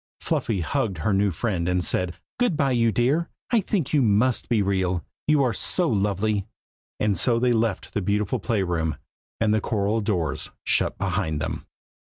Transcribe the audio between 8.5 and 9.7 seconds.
room, and the